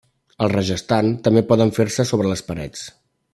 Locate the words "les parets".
2.33-2.89